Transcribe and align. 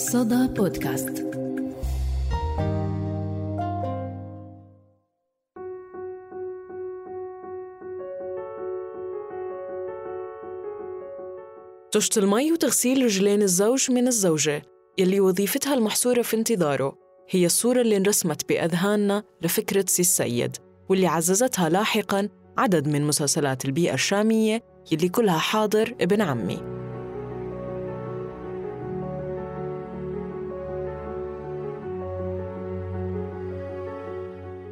صدى 0.00 0.46
بودكاست. 0.46 1.26
طشت 11.92 12.18
المي 12.18 12.52
وتغسيل 12.52 13.04
رجلين 13.04 13.42
الزوج 13.42 13.90
من 13.90 14.06
الزوجة 14.06 14.62
يلي 14.98 15.20
وظيفتها 15.20 15.74
المحصورة 15.74 16.22
في 16.22 16.36
انتظاره. 16.36 16.98
هي 17.30 17.46
الصورة 17.46 17.80
اللي 17.80 17.96
انرسمت 17.96 18.48
بأذهاننا 18.48 19.22
لفكرة 19.42 19.84
سي 19.88 20.02
السيد 20.02 20.56
واللي 20.88 21.06
عززتها 21.06 21.68
لاحقاً 21.68 22.28
عدد 22.58 22.88
من 22.88 23.06
مسلسلات 23.06 23.64
البيئة 23.64 23.94
الشامية 23.94 24.62
يلي 24.92 25.08
كلها 25.08 25.38
حاضر 25.38 25.94
ابن 26.00 26.20
عمي. 26.20 26.79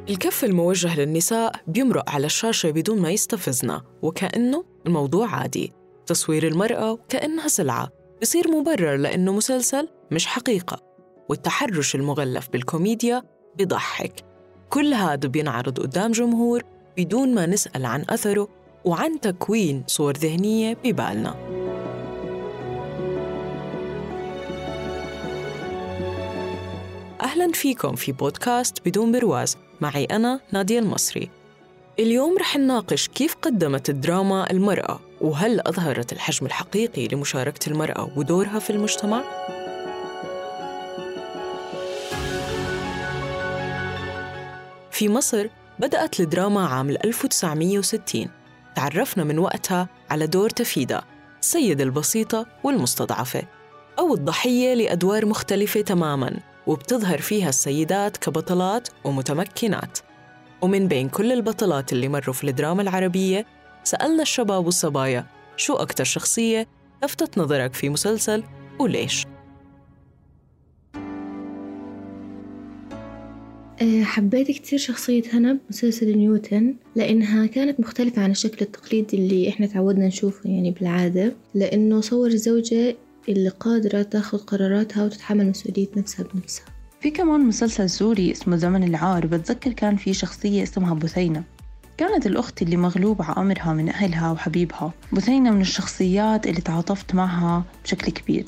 الكف 0.09 0.43
الموجه 0.45 0.99
للنساء 0.99 1.55
بيمرق 1.67 2.09
على 2.09 2.25
الشاشة 2.25 2.71
بدون 2.71 3.01
ما 3.01 3.11
يستفزنا 3.11 3.81
وكأنه 4.01 4.63
الموضوع 4.85 5.35
عادي. 5.35 5.73
تصوير 6.05 6.47
المرأة 6.47 6.99
كأنها 7.09 7.47
سلعة. 7.47 7.89
بصير 8.21 8.47
مبرر 8.47 8.95
لأنه 8.95 9.33
مسلسل 9.33 9.87
مش 10.11 10.25
حقيقة. 10.25 10.79
والتحرش 11.29 11.95
المغلف 11.95 12.49
بالكوميديا 12.49 13.23
بضحك 13.57 14.25
كل 14.69 14.93
هذا 14.93 15.27
بينعرض 15.27 15.79
قدام 15.79 16.11
جمهور 16.11 16.63
بدون 16.97 17.35
ما 17.35 17.45
نسأل 17.45 17.85
عن 17.85 18.05
أثره 18.09 18.47
وعن 18.85 19.19
تكوين 19.19 19.83
صور 19.87 20.17
ذهنية 20.17 20.77
ببالنا. 20.83 21.35
أهلا 27.21 27.51
فيكم 27.53 27.95
في 27.95 28.11
بودكاست 28.11 28.87
بدون 28.87 29.11
برواز. 29.11 29.57
معي 29.81 30.05
أنا 30.05 30.39
نادية 30.51 30.79
المصري. 30.79 31.29
اليوم 31.99 32.37
رح 32.37 32.57
نناقش 32.57 33.07
كيف 33.07 33.35
قدمت 33.41 33.89
الدراما 33.89 34.51
المرأة 34.51 34.99
وهل 35.21 35.59
أظهرت 35.59 36.13
الحجم 36.13 36.45
الحقيقي 36.45 37.07
لمشاركة 37.07 37.69
المرأة 37.69 38.09
ودورها 38.15 38.59
في 38.59 38.69
المجتمع؟ 38.69 39.23
في 44.91 45.09
مصر 45.09 45.47
بدأت 45.79 46.19
الدراما 46.19 46.67
عام 46.67 46.89
1960 46.89 48.27
تعرفنا 48.75 49.23
من 49.23 49.39
وقتها 49.39 49.87
على 50.09 50.27
دور 50.27 50.49
تفيدة 50.49 51.03
السيدة 51.41 51.83
البسيطة 51.83 52.45
والمستضعفة 52.63 53.43
أو 53.99 54.13
الضحية 54.13 54.73
لأدوار 54.73 55.25
مختلفة 55.25 55.81
تماماً. 55.81 56.48
وبتظهر 56.69 57.17
فيها 57.17 57.49
السيدات 57.49 58.17
كبطلات 58.17 58.87
ومتمكنات 59.03 59.99
ومن 60.61 60.87
بين 60.87 61.09
كل 61.09 61.31
البطلات 61.31 61.93
اللي 61.93 62.07
مروا 62.07 62.33
في 62.33 62.43
الدراما 62.43 62.81
العربية 62.81 63.45
سألنا 63.83 64.21
الشباب 64.21 64.65
والصبايا 64.65 65.25
شو 65.57 65.73
أكتر 65.73 66.03
شخصية 66.03 66.67
لفتت 67.03 67.37
نظرك 67.37 67.73
في 67.73 67.89
مسلسل 67.89 68.43
وليش؟ 68.79 69.25
أه، 73.81 74.03
حبيت 74.03 74.51
كتير 74.51 74.79
شخصية 74.79 75.23
هنا 75.33 75.53
بمسلسل 75.53 76.17
نيوتن 76.17 76.75
لأنها 76.95 77.45
كانت 77.45 77.79
مختلفة 77.79 78.21
عن 78.21 78.31
الشكل 78.31 78.65
التقليدي 78.65 79.17
اللي 79.17 79.49
إحنا 79.49 79.67
تعودنا 79.67 80.07
نشوفه 80.07 80.49
يعني 80.49 80.71
بالعادة 80.71 81.33
لأنه 81.55 82.01
صور 82.01 82.29
زوجة 82.29 82.95
اللي 83.29 83.49
قادرة 83.49 84.01
تاخذ 84.01 84.37
قراراتها 84.37 85.05
وتتحمل 85.05 85.49
مسؤولية 85.49 85.87
نفسها 85.97 86.25
بنفسها. 86.33 86.65
في 87.01 87.11
كمان 87.11 87.41
مسلسل 87.41 87.89
سوري 87.89 88.31
اسمه 88.31 88.55
زمن 88.55 88.83
العار 88.83 89.25
بتذكر 89.25 89.71
كان 89.71 89.95
في 89.95 90.13
شخصية 90.13 90.63
اسمها 90.63 90.93
بثينة 90.93 91.43
كانت 91.97 92.27
الأخت 92.27 92.61
اللي 92.61 92.77
مغلوب 92.77 93.21
على 93.21 93.35
أمرها 93.37 93.73
من 93.73 93.89
أهلها 93.89 94.31
وحبيبها. 94.31 94.93
بثينة 95.13 95.51
من 95.51 95.61
الشخصيات 95.61 96.47
اللي 96.47 96.61
تعاطفت 96.61 97.15
معها 97.15 97.63
بشكل 97.83 98.11
كبير. 98.11 98.45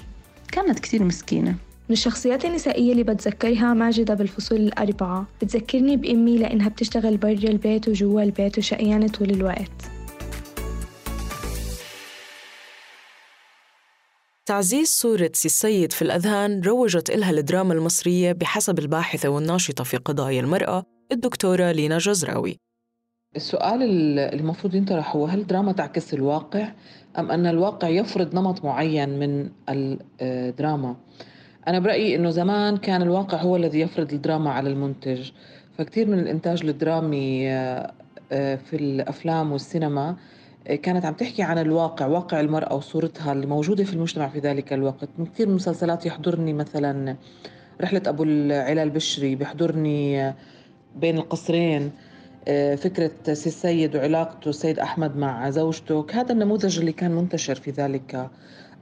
كانت 0.51 0.79
كتير 0.79 1.03
مسكينة. 1.03 1.51
من 1.89 1.93
الشخصيات 1.93 2.45
النسائية 2.45 2.91
اللي 2.91 3.03
بتذكرها 3.03 3.73
ماجدة 3.73 4.13
بالفصول 4.13 4.57
الأربعة. 4.57 5.27
بتذكرني 5.41 5.97
بأمي 5.97 6.37
لأنها 6.37 6.69
بتشتغل 6.69 7.17
برا 7.17 7.31
البيت 7.31 7.87
وجوا 7.87 8.21
البيت 8.21 8.57
وشقيانة 8.57 9.07
طول 9.07 9.29
الوقت. 9.29 10.00
تعزيز 14.51 14.87
صورة 14.87 15.31
سي 15.33 15.45
السيد 15.45 15.91
في 15.91 16.01
الأذهان 16.01 16.61
روجت 16.61 17.09
إلها 17.09 17.31
الدراما 17.31 17.73
المصرية 17.73 18.31
بحسب 18.31 18.79
الباحثة 18.79 19.29
والناشطة 19.29 19.83
في 19.83 19.97
قضايا 19.97 20.41
المرأة 20.41 20.83
الدكتورة 21.11 21.71
لينا 21.71 21.97
جزراوي. 21.97 22.57
السؤال 23.35 23.83
المفروض 24.19 24.75
ينطرح 24.75 25.15
هو 25.15 25.25
هل 25.25 25.39
الدراما 25.39 25.71
تعكس 25.71 26.13
الواقع 26.13 26.71
أم 27.19 27.31
أن 27.31 27.45
الواقع 27.45 27.87
يفرض 27.87 28.35
نمط 28.35 28.65
معين 28.65 29.19
من 29.19 29.49
الدراما 30.21 30.95
أنا 31.67 31.79
برأيي 31.79 32.15
أنه 32.15 32.29
زمان 32.29 32.77
كان 32.77 33.01
الواقع 33.01 33.37
هو 33.37 33.55
الذي 33.55 33.79
يفرض 33.79 34.13
الدراما 34.13 34.51
على 34.51 34.69
المنتج. 34.69 35.31
فكتير 35.77 36.07
من 36.07 36.19
الإنتاج 36.19 36.65
الدرامي 36.65 37.51
آه، 37.51 37.93
آه، 38.31 38.55
في 38.55 38.75
الأفلام 38.75 39.51
والسينما 39.51 40.15
كانت 40.65 41.05
عم 41.05 41.13
تحكي 41.13 41.43
عن 41.43 41.57
الواقع 41.57 42.05
واقع 42.05 42.39
المرأة 42.39 42.75
وصورتها 42.75 43.33
اللي 43.33 43.45
موجودة 43.45 43.83
في 43.83 43.93
المجتمع 43.93 44.27
في 44.27 44.39
ذلك 44.39 44.73
الوقت. 44.73 45.09
من 45.17 45.25
كثير 45.25 45.49
مسلسلات 45.49 46.05
يحضرني 46.05 46.53
مثلا 46.53 47.15
رحلة 47.81 48.01
أبو 48.07 48.23
العلا 48.23 48.83
البشري 48.83 49.35
بيحضرني 49.35 50.33
بين 50.95 51.17
القصرين 51.17 51.91
فكرة 52.77 53.33
سي 53.33 53.49
السيد 53.49 53.95
وعلاقته 53.95 54.49
السيد 54.49 54.79
أحمد 54.79 55.17
مع 55.17 55.49
زوجته. 55.49 56.05
هذا 56.13 56.31
النموذج 56.31 56.79
اللي 56.79 56.91
كان 56.91 57.11
منتشر 57.11 57.55
في 57.55 57.71
ذلك 57.71 58.29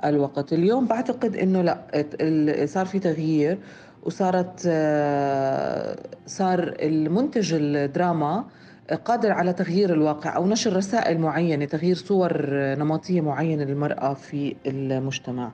الوقت. 0.06 0.54
اليوم 0.54 0.86
بعتقد 0.86 1.36
أنه 1.36 1.62
لا 1.62 2.66
صار 2.66 2.86
في 2.86 3.00
تغيير 3.00 3.58
وصارت 4.04 4.60
صار 6.26 6.76
المنتج 6.80 7.54
الدراما 7.54 8.46
قادر 8.96 9.32
على 9.32 9.54
تغيير 9.54 9.94
الواقع 9.94 10.36
أو 10.36 10.48
نشر 10.48 10.76
رسائل 10.76 11.20
معينة 11.20 11.66
تغيير 11.66 11.96
صور 11.96 12.34
نمطية 12.54 13.22
معينة 13.22 13.64
للمرأة 13.64 14.14
في 14.14 14.56
المجتمع. 14.68 15.52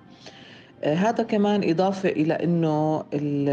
آه، 0.83 0.93
هذا 0.93 1.23
كمان 1.23 1.69
إضافة 1.69 2.09
إلى 2.09 2.33
أنه 2.33 3.03
ال 3.13 3.49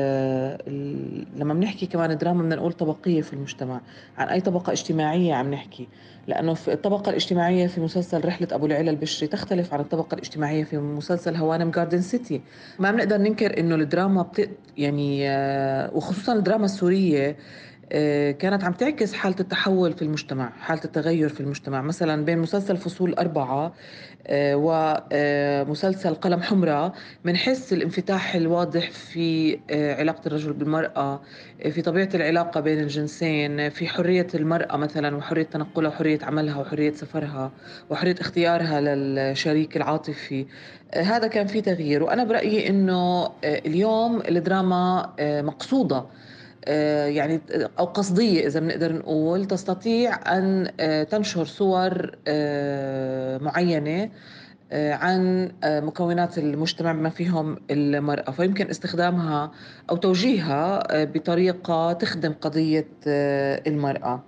ال 0.68 1.26
لما 1.36 1.54
بنحكي 1.54 1.86
كمان 1.86 2.18
دراما 2.18 2.42
بدنا 2.42 2.56
نقول 2.56 2.72
طبقية 2.72 3.22
في 3.22 3.32
المجتمع. 3.32 3.80
عن 4.18 4.28
أي 4.28 4.40
طبقة 4.40 4.72
اجتماعية 4.72 5.34
عم 5.34 5.54
نحكي؟ 5.54 5.88
لأنه 6.26 6.54
في 6.54 6.72
الطبقة 6.72 7.10
الاجتماعية 7.10 7.66
في 7.66 7.80
مسلسل 7.80 8.24
رحلة 8.24 8.48
أبو 8.52 8.66
العلا 8.66 8.90
البشري 8.90 9.28
تختلف 9.28 9.74
عن 9.74 9.80
الطبقة 9.80 10.14
الاجتماعية 10.14 10.64
في 10.64 10.78
مسلسل 10.78 11.36
هوانم 11.36 11.70
جاردن 11.70 12.00
سيتي 12.00 12.40
ما 12.78 12.90
بنقدر 12.90 13.16
ننكر 13.16 13.58
أنه 13.60 13.74
الدراما 13.74 14.22
بت 14.22 14.50
يعني 14.76 15.30
آه، 15.30 15.94
وخصوصا 15.94 16.32
الدراما 16.32 16.64
السورية 16.64 17.28
آه، 17.28 17.36
كانت 18.38 18.64
عم 18.64 18.72
تعكس 18.72 19.12
حالة 19.12 19.36
التحول 19.40 19.92
في 19.92 20.02
المجتمع 20.02 20.50
حالة 20.60 20.80
التغير 20.84 21.28
في 21.28 21.40
المجتمع. 21.40 21.82
مثلا 21.82 22.24
بين 22.24 22.38
مسلسل 22.38 22.76
فصول 22.76 23.14
أربعة 23.14 23.72
آه، 24.26 24.54
ومسلسل 25.66 26.14
قلم 26.14 26.42
حمراء 26.42 26.92
بنحس 27.24 27.72
الانفتاح 27.72 28.34
الواضح 28.34 28.90
في 28.90 29.58
آه، 29.70 29.94
علاقة 29.94 30.26
الرجل 30.26 30.52
بالمرأة 30.52 31.20
في 31.70 31.82
طبيعة 31.82 32.08
العلاقة 32.14 32.60
بين 32.60 32.80
الجنسين 32.80 33.70
في 33.70 33.86
حرية 33.86 34.26
المرأة 34.34 34.76
مثلا 34.76 35.16
وحرية 35.16 35.42
تنقلها 35.42 35.90
وحرية 35.90 36.18
عملها 36.22 36.60
وحرية 36.60 36.92
سفرها 36.92 37.52
وحرية 37.90 38.16
اختيارها 38.20 38.80
للشريك 38.80 39.76
العاطفي. 39.76 40.46
هذا 40.94 41.26
كان 41.26 41.46
في 41.46 41.60
تغيير. 41.60 42.02
وأنا 42.02 42.24
برأيي 42.24 42.68
أنه 42.68 43.30
اليوم 43.44 44.22
الدراما 44.28 45.12
مقصودة 45.20 45.96
آه، 45.96 46.06
يعني 47.06 47.40
أو 47.78 47.84
قصدية 47.84 48.46
إذا 48.46 48.60
بنقدر 48.60 48.92
نقول 48.92 49.44
تستطيع 49.44 50.36
أن 50.36 50.70
آه، 50.80 51.02
تنشر 51.02 51.44
صور 51.44 52.16
آه، 52.26 53.38
معينة 53.38 54.10
عن 54.74 55.52
مكونات 55.64 56.38
المجتمع 56.38 56.92
بما 56.92 57.10
فيهم 57.10 57.56
المرأة. 57.70 58.30
فيمكن 58.30 58.70
استخدامها 58.70 59.52
أو 59.90 59.96
توجيهها 59.96 60.82
بطريقة 61.04 61.92
تخدم 61.92 62.32
قضية 62.32 62.88
المرأة. 63.66 64.24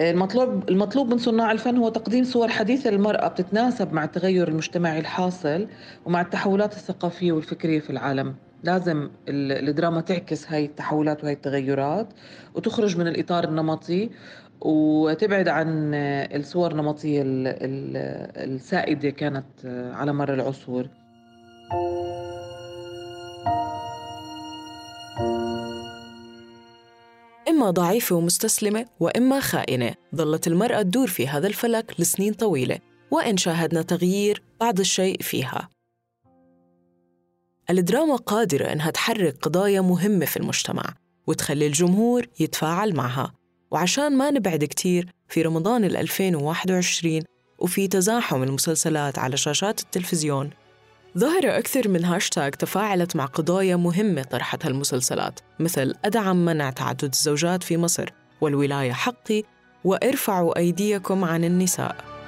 المطلوب 0.00 0.68
المطلوب 0.68 1.10
من 1.10 1.18
صناع 1.18 1.52
الفن 1.52 1.76
هو 1.76 1.88
تقديم 1.88 2.24
صور 2.24 2.48
حديثة 2.48 2.90
للمرأة 2.90 3.28
بتتناسب 3.28 3.92
مع 3.92 4.04
التغير 4.04 4.48
المجتمعي 4.48 4.98
الحاصل 4.98 5.68
ومع 6.04 6.20
التحولات 6.20 6.72
الثقافية 6.72 7.32
والفكرية 7.32 7.80
في 7.80 7.90
العالم. 7.90 8.34
لازم 8.62 9.10
الدراما 9.28 10.00
تعكس 10.00 10.48
هاي 10.48 10.64
التحولات 10.64 11.24
وهي 11.24 11.32
التغيرات 11.32 12.08
وتخرج 12.54 12.98
من 12.98 13.06
الإطار 13.06 13.44
النمطي 13.44 14.10
وتبعد 14.60 15.48
عن 15.48 15.94
آه، 15.94 16.36
الصور 16.36 16.70
النمطية 16.70 17.22
السائدة 18.36 19.10
كانت 19.10 19.46
آه، 19.64 19.92
على 19.92 20.12
مر 20.12 20.34
العصور. 20.34 20.86
إما 27.48 27.70
ضعيفة 27.70 28.16
ومستسلمة 28.16 28.86
وإما 29.00 29.40
خائنة. 29.40 29.94
ظلت 30.16 30.46
المرأة 30.46 30.82
تدور 30.82 31.06
في 31.06 31.28
هذا 31.28 31.46
الفلك 31.46 31.94
لسنين 31.98 32.32
طويلة. 32.32 32.78
وإن 33.10 33.36
شاهدنا 33.36 33.82
تغيير 33.82 34.42
بعض 34.60 34.80
الشيء 34.80 35.22
فيها. 35.22 35.68
الدراما 37.78 38.16
قادرة 38.16 38.64
إنها 38.72 38.90
تحرك 38.90 39.36
قضايا 39.42 39.80
مهمة 39.80 40.26
في 40.26 40.36
المجتمع 40.36 40.84
وتخلي 41.26 41.66
الجمهور 41.66 42.26
يتفاعل 42.40 42.96
معها. 42.96 43.32
وعشان 43.70 44.16
ما 44.16 44.30
نبعد 44.30 44.64
كتير 44.64 45.08
في 45.28 45.42
رمضان 45.42 45.84
2021 45.84 47.22
وفي 47.58 47.88
تزاحم 47.88 48.42
المسلسلات 48.42 49.18
على 49.18 49.36
شاشات 49.36 49.80
التلفزيون. 49.80 50.50
ظهر 51.18 51.58
أكثر 51.58 51.88
من 51.88 52.04
هاشتاغ 52.04 52.48
تفاعلت 52.48 53.16
مع 53.16 53.24
قضايا 53.24 53.76
مهمة 53.76 54.22
طرحتها 54.22 54.68
المسلسلات 54.68 55.40
مثل 55.60 55.94
أدعم 56.04 56.44
منع 56.44 56.70
تعدد 56.70 57.10
الزوجات 57.12 57.62
في 57.62 57.76
مصر 57.76 58.08
والولاية 58.40 58.92
حقي 58.92 59.42
وأرفعوا 59.84 60.58
أيديكم 60.58 61.24
عن 61.24 61.44
النساء. 61.44 62.19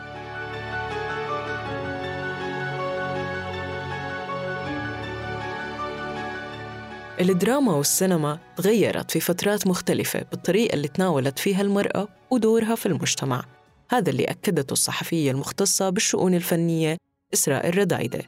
الدراما 7.21 7.73
والسينما 7.73 8.39
تغيرت 8.57 9.11
في 9.11 9.21
فترات 9.21 9.67
مختلفة 9.67 10.23
بالطريقة 10.31 10.75
اللي 10.75 10.89
تناولت 10.89 11.39
فيها 11.39 11.63
المرأة 11.63 12.09
ودورها 12.31 12.75
في 12.75 12.87
المجتمع. 12.87 13.45
هذا 13.91 14.11
اللي 14.11 14.25
أكدته 14.25 14.73
الصحفية 14.73 15.31
المختصة 15.31 15.91
بالشؤون 15.91 16.35
الفنية 16.35 16.97
إسراء 17.35 17.69
الردايدة 17.69 18.23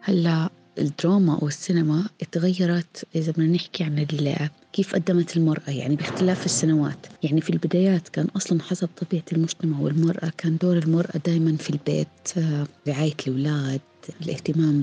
هلا 0.00 0.50
الدراما 0.78 1.38
أو 1.42 1.48
السينما 1.48 2.08
تغيرت 2.32 3.06
إذا 3.14 3.32
بدنا 3.32 3.46
نحكي 3.46 3.84
عن 3.84 4.06
كيف 4.72 4.94
قدمت 4.94 5.36
المرأة 5.36 5.70
يعني 5.70 5.96
باختلاف 5.96 6.44
السنوات. 6.44 7.06
يعني 7.22 7.40
في 7.40 7.50
البدايات 7.50 8.08
كان 8.08 8.26
أصلا 8.36 8.62
حسب 8.62 8.88
طبيعة 8.96 9.24
المجتمع 9.32 9.80
والمرأة 9.80 10.32
كان 10.38 10.56
دور 10.56 10.78
المرأة 10.78 11.20
دائما 11.26 11.56
في 11.56 11.70
البيت 11.70 12.08
آه، 12.36 12.66
رعاية 12.88 13.14
الأولاد 13.26 13.80
الاهتمام 14.22 14.82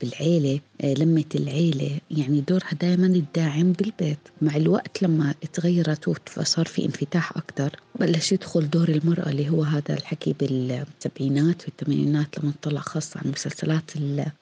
بالعيلة 0.00 0.60
آه، 0.80 0.94
لمة 0.94 1.24
العيلة 1.34 1.98
يعني 2.10 2.40
دورها 2.40 2.74
دائما 2.80 3.06
الداعم 3.06 3.72
بالبيت. 3.72 4.18
مع 4.42 4.56
الوقت 4.56 5.02
لما 5.02 5.34
تغيرت 5.52 6.08
وصار 6.08 6.66
في 6.66 6.84
انفتاح 6.84 7.36
أكثر 7.36 7.70
بلش 8.00 8.32
يدخل 8.32 8.70
دور 8.70 8.88
المرأة 8.88 9.30
اللي 9.30 9.48
هو 9.48 9.62
هذا 9.62 9.94
الحكي 9.94 10.34
بالسبعينات 10.40 11.62
والثمانينات 11.64 12.38
لما 12.38 12.48
نطلع 12.48 12.80
خاصة 12.80 13.20
عن 13.20 13.24
المسلسلات 13.26 13.90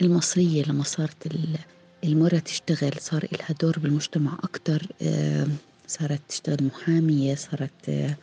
المصرية 0.02 0.64
لما 0.64 0.84
صارت 0.84 1.28
المرأة 2.04 2.38
تشتغل 2.38 2.92
صار 3.00 3.26
لها 3.32 3.54
دور 3.62 3.78
بالمجتمع 3.78 4.38
أكثر 4.44 4.86
آه، 5.02 5.46
صارت 5.88 6.20
تشتغل 6.28 6.64
محامية 6.64 7.34
صارت 7.34 7.88
آه، 7.88 8.16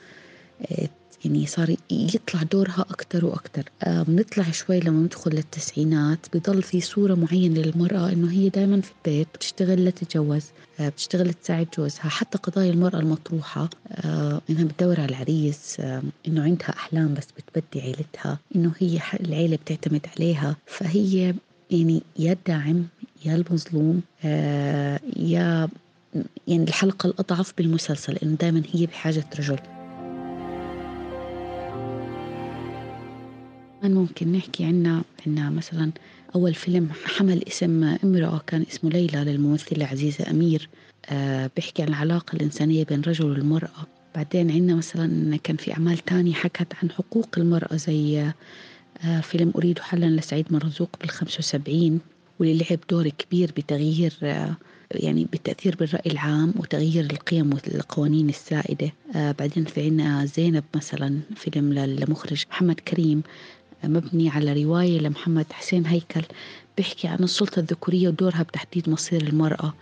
يعني 1.26 1.46
صار 1.46 1.76
يطلع 1.92 2.44
دورها 2.44 2.86
أكتر 2.90 3.26
وأكتر. 3.26 3.64
آه، 3.84 4.04
بنطلع 4.04 4.52
شوي 4.52 4.80
لما 4.80 5.00
ندخل 5.02 5.32
للتسعينات 5.32 6.20
بضل 6.34 6.64
في 6.64 6.82
صورة 6.82 7.14
معينة 7.16 7.60
للمرأة 7.62 8.12
إنه 8.12 8.32
هي 8.32 8.50
دائما 8.50 8.82
في 8.82 8.92
البيت 8.98 9.28
بتشتغل 9.36 9.86
لتتجوز 9.86 10.44
آه، 10.80 10.90
بتشتغل 10.90 11.34
تساعد 11.34 11.68
جوزها 11.78 12.10
حتى 12.10 12.38
قضايا 12.38 12.72
المرأة 12.72 13.00
المطروحة 13.00 13.70
آه، 13.92 14.42
إنها 14.50 14.64
بتدور 14.64 15.00
على 15.00 15.10
العريس 15.10 15.80
إنه 16.28 16.44
عندها 16.44 16.70
أحلام 16.70 17.14
بس 17.14 17.28
بتبدي 17.38 17.82
عيلتها 17.82 18.40
إنه 18.56 18.72
هي 18.80 19.00
العيلة 19.20 19.56
بتعتمد 19.56 20.06
عليها. 20.18 20.56
فهي 20.66 21.34
يعني 21.72 22.02
يا 22.20 22.32
الداعم 22.34 22.84
يا 23.26 23.36
المظلوم 23.36 24.02
يا 25.18 25.68
يعني 26.48 26.64
الحلقة 26.64 27.08
الأضعف 27.08 27.54
بالمسلسل 27.58 28.16
إنه 28.24 28.36
دائما 28.36 28.64
هي 28.74 28.86
بحاجة 28.86 29.26
رجل. 29.40 29.60
ممكن 33.94 34.32
نحكي 34.32 34.66
عنا 34.66 35.04
عنا 35.28 35.50
مثلا 35.50 35.92
أول 36.36 36.54
فيلم 36.54 36.90
حمل 37.06 37.44
اسم 37.48 37.84
امرأة 38.04 38.42
كان 38.48 38.66
اسمه 38.72 38.90
ليلى 38.90 39.18
للممثلة 39.24 39.86
عزيزة 39.86 40.30
أمير. 40.32 40.70
أه 41.10 41.50
بيحكي 41.56 41.82
عن 41.82 41.88
العلاقة 41.88 42.36
الإنسانية 42.36 42.84
بين 42.84 43.00
الرجل 43.00 43.26
والمرأة. 43.26 43.88
بعدين 44.16 44.52
عنا 44.52 44.76
مثلا 44.76 45.38
كان 45.38 45.58
في 45.58 45.74
أعمال 45.74 45.98
تانية 45.98 46.34
حكت 46.34 46.74
عن 46.84 46.92
حقوق 46.92 47.30
المرأة 47.38 47.76
زي 47.76 48.32
أه 49.04 49.22
فيلم 49.22 49.52
أريد 49.56 49.80
حلا 49.80 50.06
لسعيد 50.06 50.46
مرزوق 50.54 50.90
بالخمسة 51.02 51.40
وسبعين 51.40 52.00
واللي 52.40 52.66
لعب 52.70 52.80
دور 52.90 53.10
كبير 53.10 53.52
بتغيير 53.58 54.14
أه 54.24 54.56
يعني 54.92 55.28
بالتأثير 55.32 55.76
بالرأي 55.76 56.12
العام 56.12 56.54
وتغيير 56.58 57.04
القيم 57.12 57.54
والقوانين 57.54 58.30
السائدة. 58.30 58.92
آه 59.16 59.32
بعدين 59.40 59.66
في 59.66 59.86
عنا 59.86 60.26
زينب 60.26 60.64
مثلا 60.76 61.20
فيلم 61.36 61.74
للمخرج 61.74 62.44
محمد 62.52 62.80
كريم. 62.80 63.24
مبني 63.84 64.30
على 64.30 64.64
رواية 64.64 65.00
لمحمد 65.00 65.46
حسين 65.52 65.86
هيكل 65.86 66.22
بيحكي 66.78 67.08
عن 67.08 67.24
السلطة 67.24 67.60
الذكورية 67.60 68.08
ودورها 68.08 68.44
بتحديد 68.44 68.90
مصير 68.90 69.22
المرأة. 69.22 69.74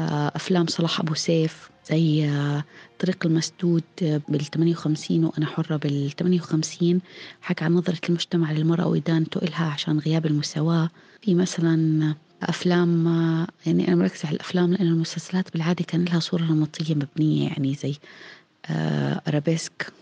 آه، 0.00 0.32
أفلام 0.36 0.66
صلاح 0.66 1.00
أبو 1.00 1.14
سيف 1.14 1.70
زي 1.90 2.28
آه، 2.28 2.64
طريق 2.98 3.26
المسدود 3.26 3.82
بال 4.00 4.44
58 4.44 5.24
وأنا 5.24 5.46
حرة 5.46 5.76
بال 5.76 6.10
58 6.10 7.00
حكى 7.42 7.64
عن 7.64 7.72
نظرة 7.74 7.98
المجتمع 8.08 8.52
للمرأة 8.52 8.86
وإدانته 8.86 9.38
إلها 9.38 9.64
عشان 9.64 9.98
غياب 9.98 10.26
المساواة. 10.26 10.90
في 11.22 11.34
مثلا 11.34 12.14
أفلام 12.42 13.08
آه، 13.08 13.46
يعني 13.66 13.88
أنا 13.88 13.96
مركزة 13.96 14.26
على 14.28 14.34
الأفلام 14.34 14.72
لأن 14.72 14.86
المسلسلات 14.86 15.52
بالعادة 15.52 15.84
كان 15.84 16.04
لها 16.04 16.20
صورة 16.20 16.42
نمطية 16.42 16.94
مبنية 16.94 17.48
يعني 17.48 17.74
زي 17.74 17.94
أرابيسك. 19.28 19.92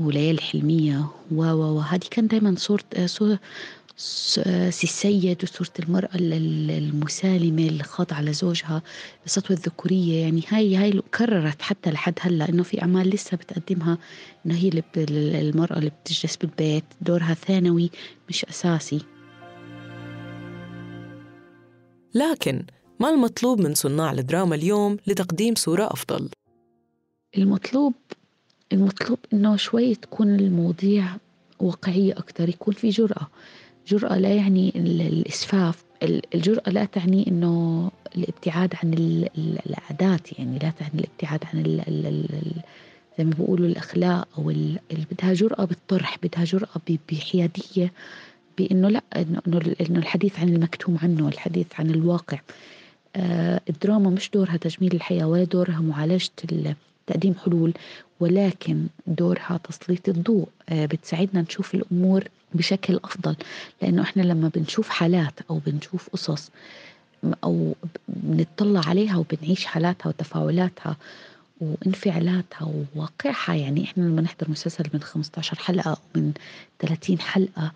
وليالي 0.00 0.30
الحلمية. 0.30 1.06
و 1.32 1.44
و 1.44 1.76
وهذه 1.76 2.04
كان 2.10 2.26
دائما 2.26 2.54
صورة 2.58 2.84
صورة 3.06 3.38
سي 4.70 4.84
السيد 4.84 5.38
وصورة 5.42 5.70
المرأة 5.78 6.10
المسالمة 6.14 7.62
اللي 7.62 7.82
خاضعة 7.84 8.22
لزوجها 8.22 8.82
السطوة 9.26 9.56
الذكورية. 9.56 10.22
يعني 10.22 10.42
هاي 10.48 10.76
هاي 10.76 11.02
كررت 11.18 11.62
حتى 11.62 11.90
لحد 11.90 12.14
هلأ 12.20 12.48
إنه 12.48 12.62
في 12.62 12.82
أعمال 12.82 13.10
لسه 13.10 13.36
بتقدمها 13.36 13.98
إنه 14.46 14.54
هي 14.54 14.82
المرأة 14.96 15.78
اللي 15.78 15.90
بتجلس 15.90 16.36
بالبيت. 16.36 16.84
دورها 17.00 17.34
ثانوي 17.34 17.90
مش 18.28 18.44
أساسي. 18.44 19.00
لكن 22.14 22.62
ما 23.00 23.10
المطلوب 23.10 23.60
من 23.60 23.74
صناع 23.74 24.12
الدراما 24.12 24.54
اليوم 24.54 24.96
لتقديم 25.06 25.54
صورة 25.54 25.86
أفضل؟ 25.86 26.28
المطلوب 27.38 27.94
المطلوب 28.72 29.18
إنه 29.32 29.56
شوي 29.56 29.94
تكون 29.94 30.34
المواضيع 30.34 31.06
واقعية 31.60 32.12
أكثر 32.12 32.48
يكون 32.48 32.74
في 32.74 32.88
جرأة. 32.90 33.28
جرأة 33.88 34.18
لا 34.18 34.34
يعني 34.34 34.72
الإسفاف 34.76 35.84
الجرأة 36.34 36.70
لا 36.70 36.84
تعني 36.84 37.28
أنه 37.28 37.90
الابتعاد 38.16 38.74
عن 38.82 38.94
العادات 39.66 40.38
يعني 40.38 40.58
لا 40.58 40.70
تعني 40.70 40.90
الابتعاد 40.94 41.44
عن 41.54 41.60
ال 41.60 41.80
ال 41.80 42.06
ال 42.06 42.52
زي 43.18 43.24
ما 43.24 43.30
بيقولوا 43.30 43.66
الأخلاق 43.66 44.28
أو 44.38 44.52
بدها 44.90 45.32
جرأة 45.32 45.64
بالطرح 45.64 46.18
بدها 46.22 46.44
جرأة 46.44 46.80
بحيادية 47.12 47.92
بأنه 48.58 48.88
لا 48.88 49.02
إنه 49.80 49.98
الحديث 49.98 50.40
عن 50.40 50.48
المكتوم 50.48 50.98
عنه 51.02 51.28
الحديث 51.28 51.66
عن 51.78 51.90
الواقع. 51.90 52.38
آه 53.16 53.60
الدراما 53.70 54.10
مش 54.10 54.30
دورها 54.30 54.56
تجميل 54.56 54.94
الحياة 54.94 55.24
ولا 55.24 55.44
دورها 55.44 55.80
معالجة 55.80 56.30
تقديم 57.06 57.34
حلول 57.44 57.72
ولكن 58.20 58.86
دورها 59.06 59.60
تسليط 59.64 60.08
الضوء 60.08 60.48
آه، 60.68 60.86
بتساعدنا 60.86 61.42
نشوف 61.42 61.74
الأمور 61.74 62.24
بشكل 62.54 63.00
أفضل. 63.04 63.36
لأنه 63.82 64.02
إحنا 64.02 64.22
لما 64.22 64.50
بنشوف 64.54 64.88
حالات 64.88 65.34
أو 65.50 65.58
بنشوف 65.58 66.08
قصص 66.08 66.50
أو 67.44 67.74
بنطلع 68.08 68.80
عليها 68.88 69.16
وبنعيش 69.16 69.64
حالاتها 69.64 70.08
وتفاعلاتها 70.08 70.96
وانفعالاتها 71.60 72.84
وواقعها 72.96 73.54
يعني 73.54 73.84
إحنا 73.84 74.02
لما 74.02 74.22
نحضر 74.22 74.50
مسلسل 74.50 74.84
من 74.94 75.02
15 75.02 75.56
حلقة 75.58 75.90
أو 75.90 75.96
من 76.14 76.32
30 76.78 77.18
حلقة 77.18 77.72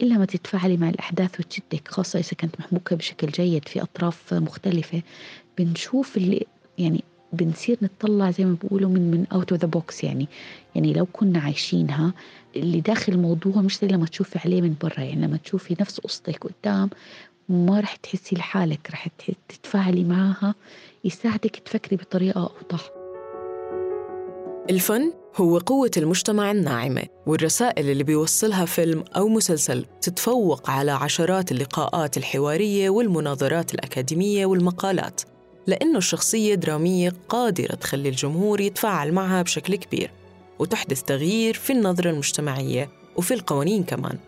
إلا 0.00 0.18
ما 0.18 0.24
تتفاعلي 0.24 0.76
مع 0.76 0.88
الأحداث 0.88 1.40
وتشدك 1.40 1.88
خاصة 1.88 2.18
إذا 2.18 2.30
كانت 2.38 2.60
محبوكة 2.60 2.96
بشكل 2.96 3.26
جيد 3.26 3.68
في 3.68 3.82
أطراف 3.82 4.34
مختلفة 4.34 5.02
بنشوف 5.58 6.16
اللي 6.16 6.46
يعني 6.78 7.04
بنصير 7.32 7.78
نطلع 7.82 8.30
زي 8.30 8.44
ما 8.44 8.56
بيقولوا 8.62 8.90
من 8.90 9.10
من 9.10 9.26
out 9.32 9.52
of 9.52 9.60
the 9.60 9.68
box 9.68 10.04
يعني. 10.04 10.28
يعني 10.74 10.92
لو 10.92 11.06
كنا 11.12 11.38
عايشينها 11.38 12.12
اللي 12.56 12.80
داخل 12.80 13.12
الموضوع 13.12 13.56
مش 13.56 13.78
زي 13.78 13.88
لما 13.88 14.06
تشوفي 14.06 14.38
عليه 14.44 14.62
من 14.62 14.74
برا. 14.82 15.00
يعني 15.00 15.26
لما 15.26 15.36
تشوفي 15.36 15.76
نفس 15.80 16.00
قصتك 16.00 16.46
قدام 16.46 16.90
ما 17.48 17.80
رح 17.80 17.96
تحسي 17.96 18.36
لحالك 18.36 18.88
رح 18.90 19.08
تتفاعلي 19.48 20.04
معها 20.04 20.54
يساعدك 21.04 21.56
تفكري 21.56 21.96
بطريقة 21.96 22.40
أوضح. 22.40 22.90
الفن 24.70 25.12
هو 25.36 25.58
قوة 25.58 25.90
المجتمع 25.96 26.50
الناعمة 26.50 27.02
والرسائل 27.26 27.90
اللي 27.90 28.04
بيوصلها 28.04 28.64
فيلم 28.64 29.04
أو 29.16 29.28
مسلسل 29.28 29.84
تتفوق 30.00 30.70
على 30.70 30.90
عشرات 30.92 31.52
اللقاءات 31.52 32.16
الحوارية 32.16 32.90
والمناظرات 32.90 33.74
الأكاديمية 33.74 34.46
والمقالات. 34.46 35.22
لأنه 35.66 35.98
الشخصية 35.98 36.54
درامية 36.54 37.12
قادرة 37.28 37.74
تخلي 37.74 38.08
الجمهور 38.08 38.60
يتفاعل 38.60 39.12
معها 39.12 39.42
بشكل 39.42 39.76
كبير 39.76 40.10
وتحدث 40.58 41.02
تغيير 41.02 41.54
في 41.54 41.72
النظرة 41.72 42.10
المجتمعية 42.10 42.90
وفي 43.16 43.34
القوانين 43.34 43.84
كمان. 43.84 44.18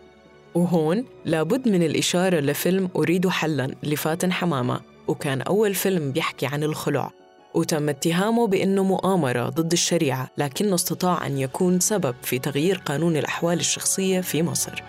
وهون 0.55 1.05
لابد 1.25 1.69
من 1.69 1.83
الإشارة 1.83 2.39
لفيلم 2.39 2.89
أريد 2.95 3.27
حلاً 3.27 3.75
لفاتن 3.83 4.31
حمامة 4.31 4.81
وكان 5.07 5.41
أول 5.41 5.75
فيلم 5.75 6.11
بيحكي 6.11 6.45
عن 6.45 6.63
الخلع. 6.63 7.11
وتم 7.53 7.89
اتهامه 7.89 8.47
بأنه 8.47 8.83
مؤامرة 8.83 9.49
ضد 9.49 9.71
الشريعة 9.71 10.29
لكنه 10.37 10.75
استطاع 10.75 11.27
أن 11.27 11.37
يكون 11.37 11.79
سبب 11.79 12.15
في 12.23 12.39
تغيير 12.39 12.77
قانون 12.77 13.17
الأحوال 13.17 13.59
الشخصية 13.59 14.21
في 14.21 14.43
مصر. 14.43 14.83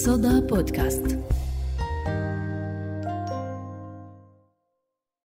صدى 0.00 0.40
بودكاست. 0.40 1.29